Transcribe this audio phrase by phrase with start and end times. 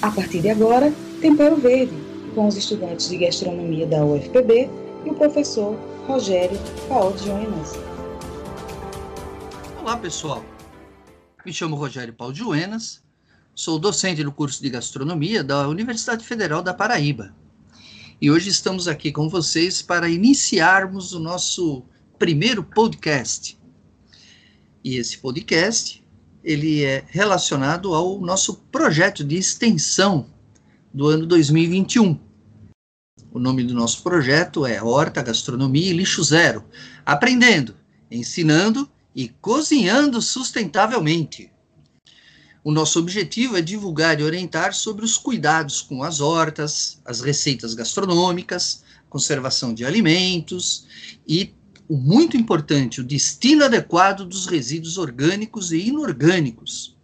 [0.00, 1.92] A partir de agora, Tempero Verde,
[2.32, 4.70] com os estudantes de gastronomia da UFPB
[5.04, 5.74] e o professor
[6.06, 6.56] Rogério
[6.88, 7.72] Paulo Joenas.
[9.80, 10.44] Olá, pessoal.
[11.44, 13.02] Me chamo Rogério Paulo Joenas,
[13.56, 17.34] sou docente do curso de gastronomia da Universidade Federal da Paraíba.
[18.20, 21.82] E hoje estamos aqui com vocês para iniciarmos o nosso
[22.16, 23.58] primeiro podcast.
[24.84, 26.04] E esse podcast
[26.42, 30.26] ele é relacionado ao nosso projeto de extensão
[30.92, 32.18] do ano 2021.
[33.30, 36.64] O nome do nosso projeto é Horta, Gastronomia e Lixo Zero,
[37.04, 37.74] aprendendo,
[38.10, 41.50] ensinando e cozinhando sustentavelmente.
[42.64, 47.74] O nosso objetivo é divulgar e orientar sobre os cuidados com as hortas, as receitas
[47.74, 50.86] gastronômicas, conservação de alimentos
[51.26, 51.54] e
[51.88, 56.96] o muito importante, o destino adequado dos resíduos orgânicos e inorgânicos.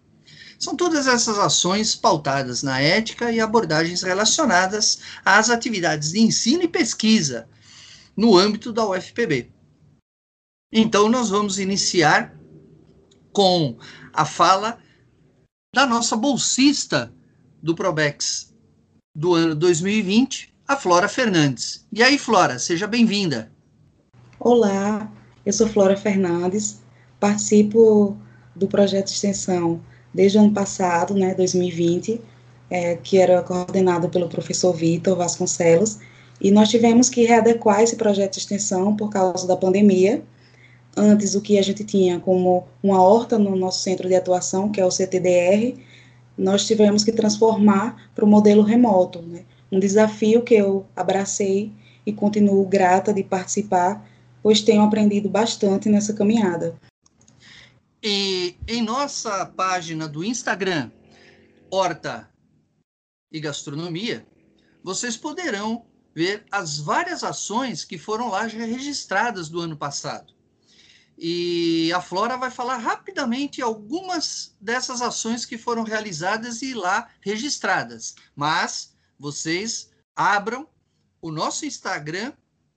[0.59, 6.69] São todas essas ações pautadas na ética e abordagens relacionadas às atividades de ensino e
[6.69, 7.49] pesquisa
[8.17, 9.51] no âmbito da UFPB.
[10.71, 12.37] Então, nós vamos iniciar
[13.33, 13.77] com
[14.13, 14.79] a fala
[15.75, 17.13] da nossa bolsista
[17.63, 18.55] do Probex
[19.17, 21.87] do ano 2020, a Flora Fernandes.
[21.93, 23.54] E aí, Flora, seja bem-vinda.
[24.45, 25.11] Olá,
[25.47, 26.83] eu sou Flora Fernandes,
[27.19, 28.15] participo
[28.55, 29.81] do projeto de extensão
[30.13, 32.21] desde o ano passado, né, 2020,
[32.69, 35.99] é, que era coordenado pelo professor Vitor Vasconcelos,
[36.43, 40.23] e nós tivemos que readequar esse projeto de extensão por causa da pandemia.
[40.95, 44.79] Antes, o que a gente tinha como uma horta no nosso centro de atuação, que
[44.79, 45.75] é o CTDR,
[46.37, 49.41] nós tivemos que transformar para o modelo remoto, né?
[49.73, 51.73] um desafio que eu abracei
[52.05, 54.07] e continuo grata de participar
[54.45, 56.79] pois tenho aprendido bastante nessa caminhada.
[58.03, 60.91] E em nossa página do Instagram,
[61.71, 62.29] Horta
[63.33, 64.27] e Gastronomia,
[64.83, 70.35] vocês poderão ver as várias ações que foram lá já registradas do ano passado.
[71.17, 78.15] E a Flora vai falar rapidamente algumas dessas ações que foram realizadas e lá registradas.
[78.37, 80.69] Mas vocês abram
[81.23, 82.35] o nosso Instagram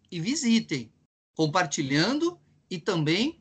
[0.10, 0.90] e visitem
[1.38, 2.40] compartilhando
[2.70, 3.40] e também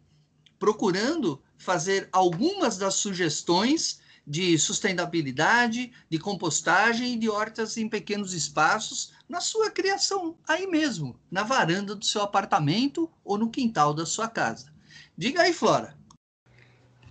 [0.59, 9.13] procurando fazer algumas das sugestões de sustentabilidade, de compostagem e de hortas em pequenos espaços
[9.29, 14.29] na sua criação, aí mesmo, na varanda do seu apartamento ou no quintal da sua
[14.29, 14.73] casa.
[15.17, 15.97] Diga aí, Flora.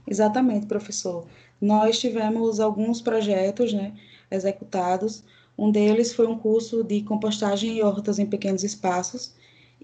[0.08, 1.26] Exatamente, professor.
[1.60, 3.98] Nós tivemos alguns projetos né,
[4.30, 5.24] executados.
[5.58, 9.34] Um deles foi um curso de compostagem e hortas em pequenos espaços,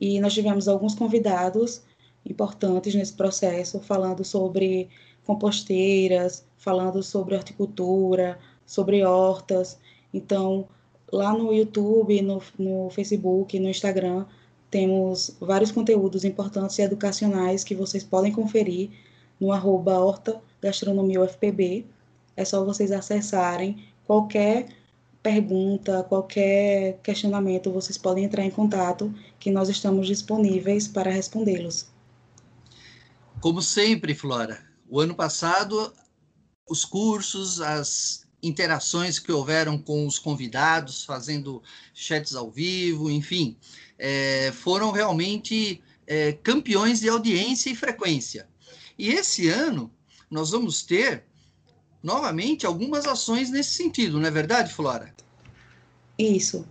[0.01, 1.83] e nós tivemos alguns convidados
[2.25, 4.89] importantes nesse processo, falando sobre
[5.23, 9.77] composteiras, falando sobre horticultura, sobre hortas.
[10.11, 10.67] Então,
[11.11, 14.25] lá no YouTube, no, no Facebook, no Instagram,
[14.71, 18.89] temos vários conteúdos importantes e educacionais que vocês podem conferir
[19.39, 21.85] no arroba Horta Gastronomia UFPB.
[22.35, 24.67] É só vocês acessarem qualquer
[25.21, 31.87] pergunta, qualquer questionamento, vocês podem entrar em contato, que nós estamos disponíveis para respondê-los.
[33.39, 35.93] Como sempre, Flora, o ano passado,
[36.69, 41.61] os cursos, as interações que houveram com os convidados, fazendo
[41.93, 43.55] chats ao vivo, enfim,
[43.97, 48.47] é, foram realmente é, campeões de audiência e frequência.
[48.97, 49.91] E esse ano,
[50.29, 51.25] nós vamos ter
[52.03, 55.13] novamente algumas ações nesse sentido, não é verdade, Flora?
[56.17, 56.65] Isso.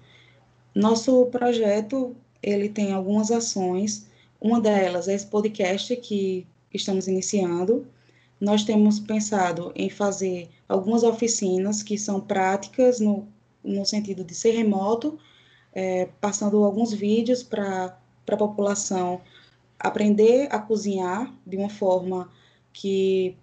[0.74, 4.06] Nosso projeto, ele tem algumas ações.
[4.40, 7.86] Uma delas é esse podcast que estamos iniciando.
[8.40, 13.26] Nós temos pensado em fazer algumas oficinas que são práticas no,
[13.62, 15.18] no sentido de ser remoto,
[15.72, 17.96] é, passando alguns vídeos para
[18.28, 19.20] a população
[19.78, 22.30] aprender a cozinhar de uma forma
[22.72, 23.36] que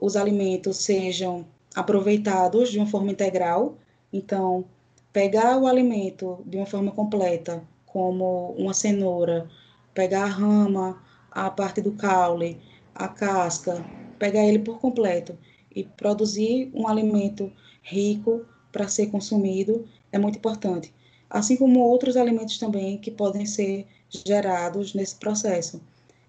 [0.00, 3.76] os alimentos sejam aproveitados de uma forma integral.
[4.12, 4.64] Então,
[5.12, 9.48] pegar o alimento de uma forma completa, como uma cenoura,
[9.92, 12.58] pegar a rama, a parte do caule,
[12.94, 13.84] a casca,
[14.18, 15.36] pegar ele por completo
[15.74, 17.52] e produzir um alimento
[17.82, 20.92] rico para ser consumido é muito importante.
[21.28, 25.80] Assim como outros alimentos também que podem ser gerados nesse processo.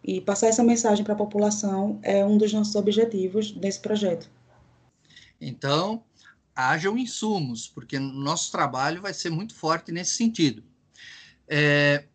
[0.03, 4.29] E passar essa mensagem para a população é um dos nossos objetivos desse projeto.
[5.39, 6.03] Então,
[6.55, 10.63] hajam insumos, porque nosso trabalho vai ser muito forte nesse sentido.
[11.47, 12.05] É,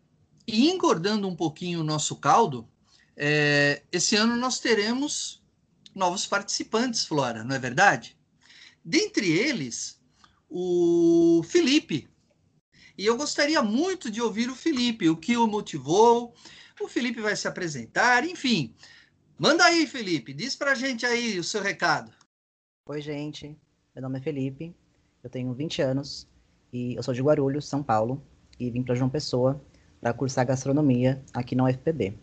[0.45, 2.67] e engordando um pouquinho o nosso caldo,
[3.15, 5.43] é, esse ano nós teremos
[5.93, 8.15] novos participantes, Flora, não é verdade?
[8.83, 9.99] Dentre eles,
[10.49, 12.07] o Felipe.
[12.97, 16.33] E eu gostaria muito de ouvir o Felipe, o que o motivou.
[16.79, 18.73] O Felipe vai se apresentar, enfim.
[19.37, 22.11] Manda aí, Felipe, diz pra gente aí o seu recado.
[22.85, 23.57] Oi, gente.
[23.95, 24.75] Meu nome é Felipe,
[25.23, 26.27] eu tenho 20 anos
[26.71, 28.21] e eu sou de Guarulhos, São Paulo,
[28.59, 29.59] e vim para João Pessoa
[29.99, 32.15] para cursar gastronomia aqui na UFPB.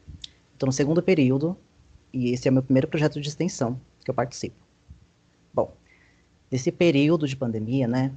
[0.53, 1.59] Estou no segundo período
[2.13, 4.57] e esse é o meu primeiro projeto de extensão que eu participo.
[5.53, 5.77] Bom,
[6.49, 8.13] nesse período de pandemia, né,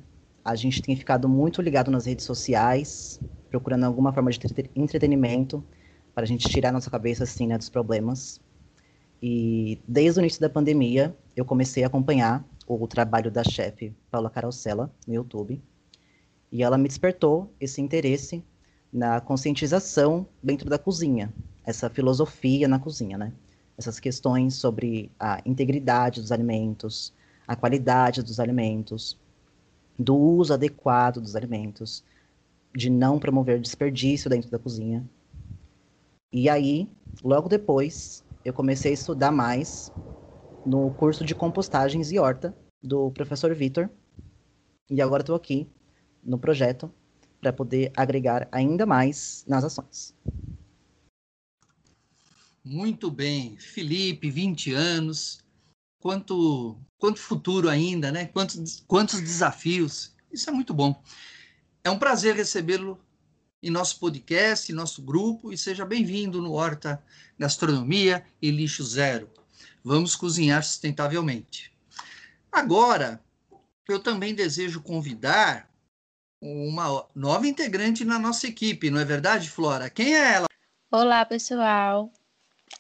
[0.46, 3.20] a gente tem ficado muito ligado nas redes sociais,
[3.50, 4.40] procurando alguma forma de
[4.76, 5.64] entretenimento
[6.18, 8.42] para a gente tirar nossa cabeça assim, né, dos problemas.
[9.22, 14.28] E desde o início da pandemia, eu comecei a acompanhar o trabalho da chefe Paula
[14.28, 15.62] Carosella no YouTube.
[16.52, 18.44] E ela me despertou esse interesse
[18.92, 21.32] na conscientização dentro da cozinha,
[21.64, 23.32] essa filosofia na cozinha, né?
[23.78, 27.14] Essas questões sobre a integridade dos alimentos,
[27.48, 29.20] a qualidade dos alimentos,
[30.00, 32.04] do uso adequado dos alimentos,
[32.76, 35.08] de não promover desperdício dentro da cozinha.
[36.32, 36.90] E aí,
[37.24, 39.92] logo depois, eu comecei a estudar mais
[40.66, 43.90] no curso de compostagens e horta do professor Vitor.
[44.90, 45.68] E agora estou aqui
[46.24, 46.92] no projeto
[47.40, 50.14] para poder agregar ainda mais nas ações.
[52.64, 53.58] Muito bem.
[53.58, 55.40] Felipe, 20 anos.
[56.02, 58.26] Quanto, quanto futuro ainda, né?
[58.26, 60.14] Quantos, quantos desafios.
[60.32, 61.02] Isso é muito bom.
[61.84, 63.00] É um prazer recebê-lo
[63.68, 67.04] em nosso podcast, em nosso grupo, e seja bem-vindo no Horta
[67.38, 69.30] Gastronomia e Lixo Zero.
[69.84, 71.70] Vamos cozinhar sustentavelmente.
[72.50, 73.22] Agora,
[73.86, 75.70] eu também desejo convidar
[76.42, 79.90] uma nova integrante na nossa equipe, não é verdade, Flora?
[79.90, 80.48] Quem é ela?
[80.90, 82.10] Olá, pessoal.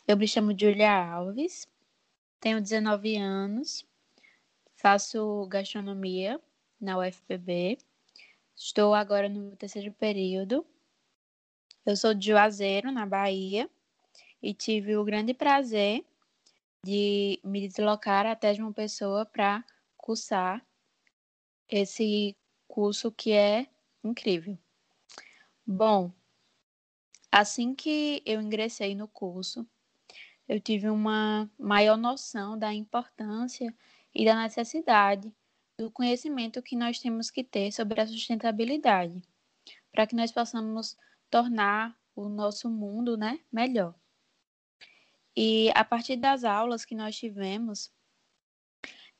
[0.07, 1.67] Eu me chamo Julia Alves,
[2.39, 3.85] tenho 19 anos,
[4.77, 6.39] faço gastronomia
[6.79, 7.77] na UFPB
[8.57, 10.65] Estou agora no terceiro período.
[11.87, 13.69] Eu sou de Juazeiro, na Bahia,
[14.43, 16.03] e tive o grande prazer
[16.83, 19.63] de me deslocar até João Pessoa para
[19.95, 20.61] cursar
[21.69, 22.35] esse
[22.67, 23.67] curso que é
[24.03, 24.59] incrível.
[25.65, 26.11] Bom,
[27.31, 29.65] assim que eu ingressei no curso,
[30.45, 33.73] eu tive uma maior noção da importância
[34.13, 35.33] e da necessidade
[35.77, 39.23] do conhecimento que nós temos que ter sobre a sustentabilidade,
[39.89, 40.97] para que nós possamos
[41.29, 43.93] tornar o nosso mundo né, melhor.
[45.35, 47.91] E a partir das aulas que nós tivemos,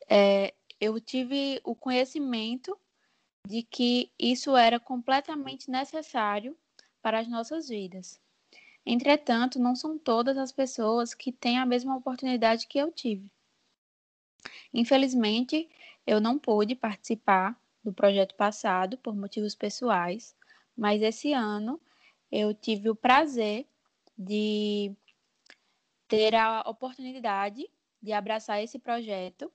[0.09, 2.77] é, eu tive o conhecimento
[3.47, 6.57] de que isso era completamente necessário
[7.01, 8.19] para as nossas vidas.
[8.85, 13.31] Entretanto, não são todas as pessoas que têm a mesma oportunidade que eu tive.
[14.73, 15.69] Infelizmente,
[16.05, 20.35] eu não pude participar do projeto passado por motivos pessoais,
[20.75, 21.79] mas esse ano
[22.31, 23.67] eu tive o prazer
[24.17, 24.93] de
[26.07, 27.69] ter a oportunidade
[28.01, 29.51] de abraçar esse projeto,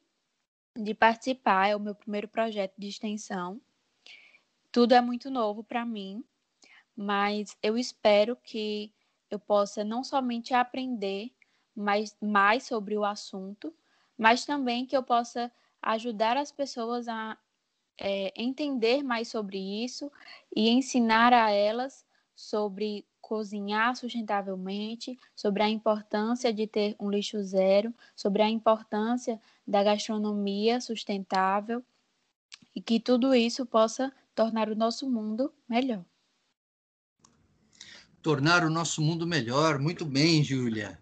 [0.77, 3.61] de participar, é o meu primeiro projeto de extensão.
[4.71, 6.25] Tudo é muito novo para mim,
[6.97, 8.93] mas eu espero que
[9.31, 11.31] eu possa não somente aprender
[11.75, 13.75] mais, mais sobre o assunto,
[14.17, 17.37] mas também que eu possa ajudar as pessoas a
[17.99, 20.11] é, entender mais sobre isso
[20.55, 27.95] e ensinar a elas sobre cozinhar sustentavelmente, sobre a importância de ter um lixo zero,
[28.17, 31.83] sobre a importância da gastronomia sustentável
[32.75, 36.05] e que tudo isso possa tornar o nosso mundo melhor.
[38.21, 40.99] Tornar o nosso mundo melhor, muito bem, Júlia.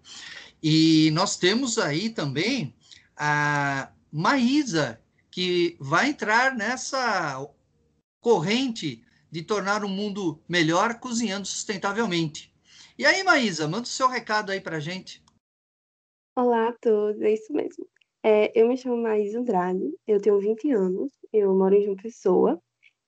[0.63, 2.75] E nós temos aí também
[3.17, 7.47] a Maísa, que vai entrar nessa
[8.21, 12.53] corrente de tornar o mundo melhor cozinhando sustentavelmente.
[12.99, 15.23] E aí, Maísa, manda o seu recado aí para a gente.
[16.37, 17.87] Olá a todos, é isso mesmo.
[18.23, 22.61] É, eu me chamo Maísa Andrade, eu tenho 20 anos, eu moro em João Pessoa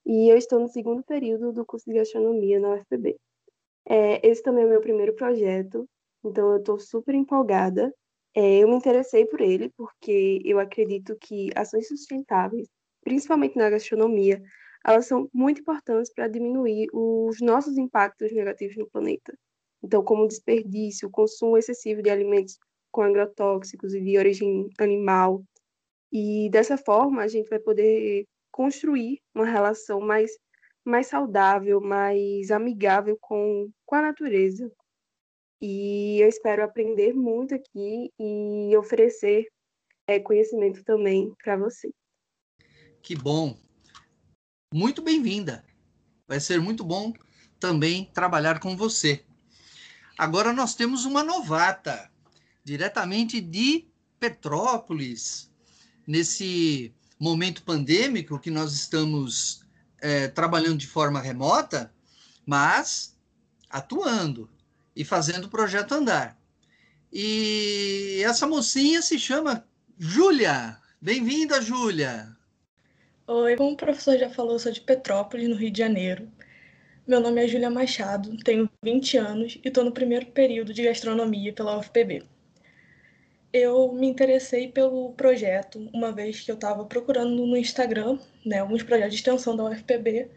[0.07, 3.17] e eu estou no segundo período do curso de gastronomia na UFPB.
[3.87, 5.89] É, esse também é o meu primeiro projeto,
[6.25, 7.93] então eu estou super empolgada
[8.35, 12.69] é, eu me interessei por ele porque eu acredito que ações sustentáveis,
[13.03, 14.43] principalmente na gastronomia,
[14.85, 19.37] elas são muito importantes para diminuir os nossos impactos negativos no planeta.
[19.83, 22.59] Então, como desperdício, consumo excessivo de alimentos
[22.91, 25.43] com agrotóxicos e de origem animal.
[26.13, 30.31] E dessa forma, a gente vai poder construir uma relação mais,
[30.85, 34.71] mais saudável, mais amigável com, com a natureza,
[35.65, 39.47] e eu espero aprender muito aqui e oferecer
[40.09, 41.89] é, conhecimento também para você.
[43.01, 43.57] Que bom!
[44.73, 45.65] Muito bem-vinda.
[46.27, 47.13] Vai ser muito bom
[47.61, 49.25] também trabalhar com você.
[50.17, 52.11] Agora nós temos uma novata,
[52.65, 53.87] diretamente de
[54.19, 55.51] Petrópolis,
[56.07, 59.65] nesse momento pandêmico que nós estamos
[60.01, 61.93] é, trabalhando de forma remota,
[62.47, 63.17] mas
[63.69, 64.49] atuando
[64.97, 66.39] e fazendo o projeto andar.
[67.13, 69.67] E essa mocinha se chama
[69.99, 70.79] Júlia.
[71.01, 72.37] Bem-vinda, Júlia.
[73.27, 76.31] Oi, como o professor já falou, eu sou de Petrópolis, no Rio de Janeiro.
[77.07, 81.53] Meu nome é Júlia Machado, tenho 20 anos e estou no primeiro período de gastronomia
[81.53, 82.25] pela UFPB.
[83.53, 88.83] Eu me interessei pelo projeto uma vez que eu estava procurando no Instagram né, alguns
[88.83, 90.29] projetos de extensão da UFPB.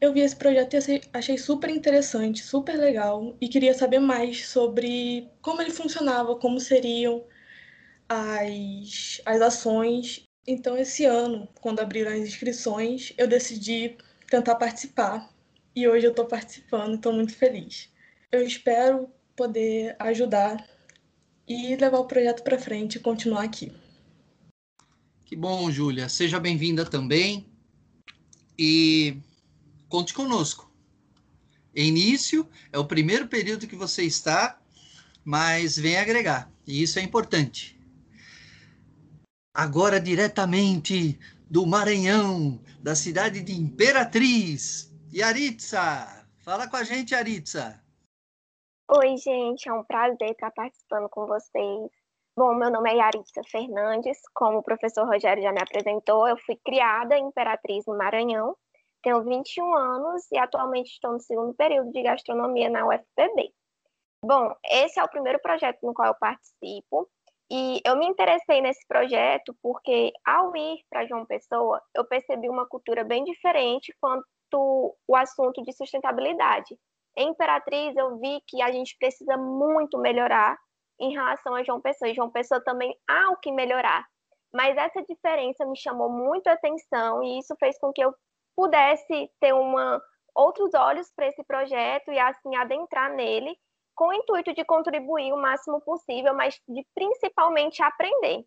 [0.00, 5.28] Eu vi esse projeto e achei super interessante, super legal e queria saber mais sobre
[5.42, 7.24] como ele funcionava, como seriam
[8.08, 10.29] as, as ações.
[10.50, 13.96] Então, esse ano, quando abriram as inscrições, eu decidi
[14.28, 15.32] tentar participar
[15.76, 17.88] e hoje eu estou participando, estou muito feliz.
[18.32, 20.68] Eu espero poder ajudar
[21.46, 23.72] e levar o projeto para frente e continuar aqui.
[25.24, 26.08] Que bom, Júlia.
[26.08, 27.46] Seja bem-vinda também
[28.58, 29.18] e
[29.88, 30.68] conte conosco.
[31.72, 34.60] Início é o primeiro período que você está,
[35.24, 37.79] mas vem agregar, e isso é importante.
[39.52, 41.18] Agora, diretamente
[41.50, 47.82] do Maranhão, da cidade de Imperatriz, Yaritza, fala com a gente, Yaritza.
[48.88, 51.90] Oi, gente, é um prazer estar participando com vocês.
[52.36, 56.56] Bom, meu nome é Yaritza Fernandes, como o professor Rogério já me apresentou, eu fui
[56.64, 58.56] criada em Imperatriz, no Maranhão,
[59.02, 63.52] tenho 21 anos e atualmente estou no segundo período de gastronomia na UFPB.
[64.24, 67.10] Bom, esse é o primeiro projeto no qual eu participo
[67.50, 72.66] e eu me interessei nesse projeto porque, ao ir para João Pessoa, eu percebi uma
[72.66, 74.24] cultura bem diferente quanto
[75.06, 76.78] o assunto de sustentabilidade.
[77.16, 80.56] Em Imperatriz, eu vi que a gente precisa muito melhorar
[81.00, 82.08] em relação a João Pessoa.
[82.08, 84.06] E João Pessoa também há o que melhorar.
[84.52, 88.14] Mas essa diferença me chamou muito a atenção e isso fez com que eu
[88.54, 90.00] pudesse ter uma,
[90.34, 93.56] outros olhos para esse projeto e assim adentrar nele
[93.94, 98.44] com o intuito de contribuir o máximo possível, mas de principalmente aprender.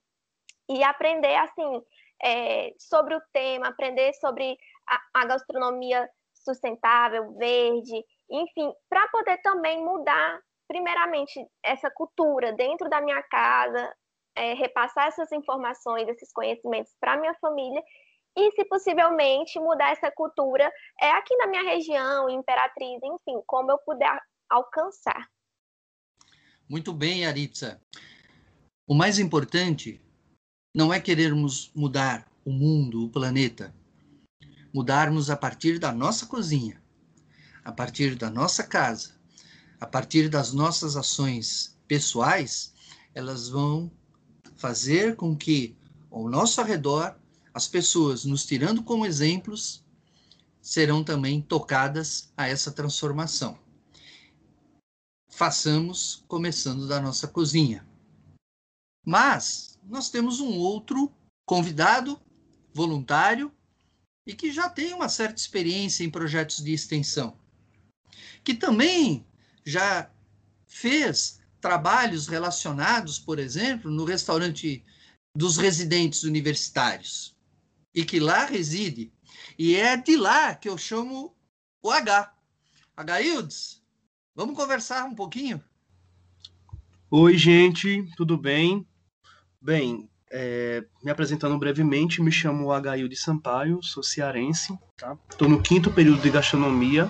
[0.70, 1.84] E aprender assim
[2.24, 4.58] é, sobre o tema, aprender sobre
[4.88, 13.02] a, a gastronomia sustentável, verde, enfim, para poder também mudar, primeiramente, essa cultura dentro da
[13.02, 13.94] minha casa,
[14.36, 17.82] é, repassar essas informações, esses conhecimentos para minha família
[18.36, 23.78] e, se possivelmente, mudar essa cultura é aqui na minha região, Imperatriz, enfim, como eu
[23.80, 24.20] puder
[24.50, 25.30] alcançar.
[26.70, 27.82] Muito bem, Aritza.
[28.88, 30.02] O mais importante
[30.74, 33.74] não é querermos mudar o mundo, o planeta,
[34.74, 36.82] mudarmos a partir da nossa cozinha,
[37.64, 39.16] a partir da nossa casa,
[39.80, 42.74] a partir das nossas ações pessoais,
[43.14, 43.92] elas vão
[44.56, 45.78] fazer com que
[46.10, 47.16] ao nosso redor
[47.54, 49.84] as pessoas nos tirando como exemplos
[50.62, 53.58] serão também tocadas a essa transformação.
[55.36, 57.86] Façamos começando da nossa cozinha.
[59.04, 61.12] Mas nós temos um outro
[61.44, 62.22] convidado
[62.72, 63.52] voluntário
[64.28, 67.38] e que já tem uma certa experiência em projetos de extensão,
[68.44, 69.25] que também
[69.66, 70.10] já
[70.68, 74.86] fez trabalhos relacionados, por exemplo, no restaurante
[75.36, 77.36] dos residentes universitários,
[77.94, 79.12] e que lá reside.
[79.58, 81.36] E é de lá que eu chamo
[81.82, 82.34] o H.
[83.22, 83.83] Hildes,
[84.36, 85.62] vamos conversar um pouquinho?
[87.10, 88.86] Oi, gente, tudo bem?
[89.62, 95.48] Bem, é, me apresentando brevemente, me chamo Agail de Sampaio, sou cearense, estou tá?
[95.48, 97.10] no quinto período de gastronomia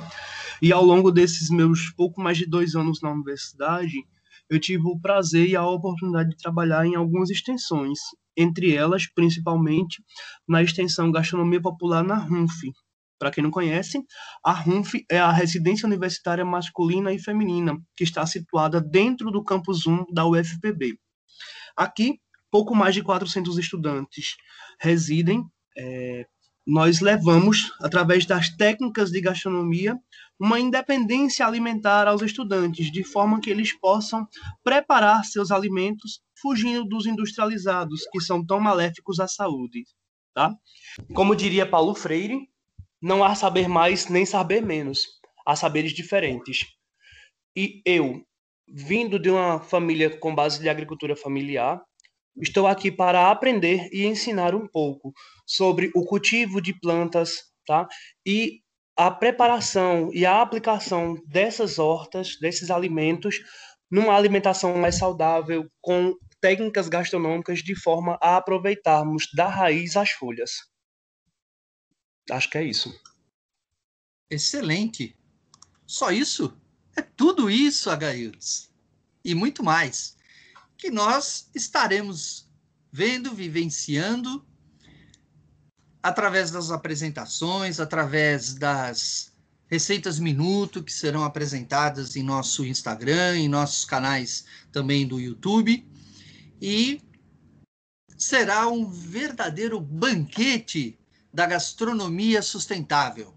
[0.61, 4.05] e ao longo desses meus pouco mais de dois anos na universidade,
[4.49, 7.99] eu tive o prazer e a oportunidade de trabalhar em algumas extensões,
[8.35, 10.03] entre elas, principalmente,
[10.47, 12.73] na extensão Gastronomia Popular na RUNF.
[13.23, 14.03] Para quem não conhece,
[14.43, 19.87] a RUNF é a residência universitária masculina e feminina, que está situada dentro do campus
[19.87, 20.99] 1 da UFPB.
[21.73, 22.19] Aqui,
[22.51, 24.35] pouco mais de 400 estudantes
[24.77, 25.41] residem.
[25.77, 26.25] É,
[26.67, 29.97] nós levamos, através das técnicas de gastronomia,
[30.37, 34.27] uma independência alimentar aos estudantes, de forma que eles possam
[34.65, 39.85] preparar seus alimentos fugindo dos industrializados, que são tão maléficos à saúde.
[40.33, 40.53] Tá?
[41.13, 42.51] Como diria Paulo Freire,
[43.03, 45.07] não há saber mais nem saber menos,
[45.45, 46.65] há saberes diferentes.
[47.55, 48.23] E eu,
[48.67, 51.81] vindo de uma família com base de agricultura familiar,
[52.41, 55.13] Estou aqui para aprender e ensinar um pouco
[55.45, 57.87] sobre o cultivo de plantas tá?
[58.25, 58.59] E
[58.97, 63.39] a preparação e a aplicação dessas hortas, desses alimentos,
[63.89, 70.51] numa alimentação mais saudável, com técnicas gastronômicas de forma a aproveitarmos da raiz as folhas.
[72.29, 72.93] Acho que é isso.
[74.29, 75.15] Excelente.
[75.85, 76.57] Só isso?
[76.95, 78.71] É tudo isso, Agaildes.
[79.23, 80.15] E muito mais.
[80.77, 82.49] Que nós estaremos
[82.91, 84.45] vendo, vivenciando
[86.01, 89.33] através das apresentações, através das
[89.67, 95.87] receitas minuto que serão apresentadas em nosso Instagram, em nossos canais também do YouTube.
[96.61, 97.01] E
[98.17, 100.99] será um verdadeiro banquete
[101.33, 103.33] da gastronomia sustentável.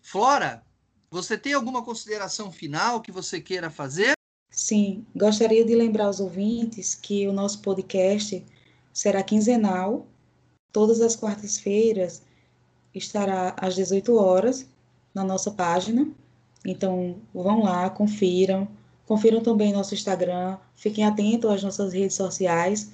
[0.00, 0.64] Flora,
[1.10, 4.12] você tem alguma consideração final que você queira fazer?
[4.50, 8.44] Sim, gostaria de lembrar aos ouvintes que o nosso podcast
[8.92, 10.06] será quinzenal
[10.72, 12.22] todas as quartas-feiras
[12.94, 14.66] estará às 18 horas
[15.14, 16.08] na nossa página.
[16.64, 18.68] Então, vão lá, confiram.
[19.06, 22.92] Confiram também nosso Instagram, fiquem atentos às nossas redes sociais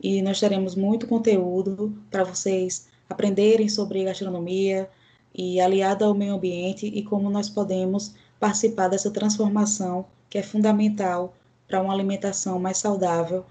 [0.00, 4.88] e nós teremos muito conteúdo para vocês aprenderem sobre gastronomia
[5.34, 11.34] e aliada ao meio ambiente e como nós podemos participar dessa transformação que é fundamental
[11.68, 13.44] para uma alimentação mais saudável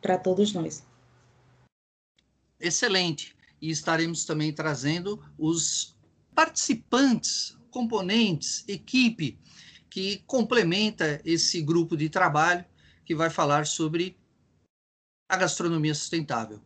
[0.00, 0.82] para todos nós
[2.62, 3.34] excelente.
[3.60, 5.94] E estaremos também trazendo os
[6.34, 9.38] participantes, componentes, equipe
[9.90, 12.64] que complementa esse grupo de trabalho
[13.04, 14.16] que vai falar sobre
[15.28, 16.60] a gastronomia sustentável.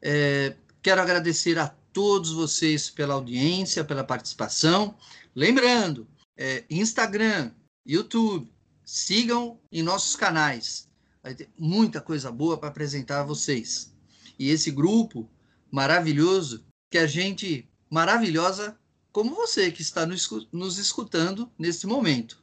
[0.00, 4.96] É, quero agradecer a todos vocês pela audiência, pela participação.
[5.34, 7.52] Lembrando, é, Instagram,
[7.86, 8.50] YouTube,
[8.84, 10.88] sigam em nossos canais.
[11.22, 13.92] Vai ter muita coisa boa para apresentar a vocês
[14.38, 15.30] e esse grupo
[15.70, 18.76] maravilhoso que a gente maravilhosa
[19.12, 22.42] como você que está nos escutando neste momento.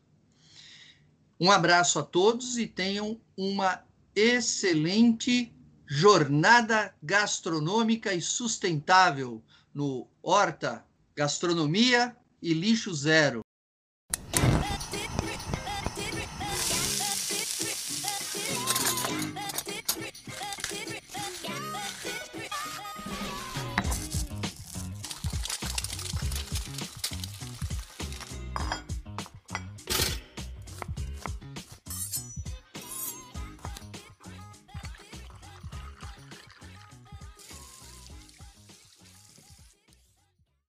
[1.40, 3.84] Um abraço a todos e tenham uma
[4.16, 5.54] excelente
[5.92, 9.42] jornada gastronômica e sustentável
[9.74, 13.42] no Horta Gastronomia e Lixo Zero.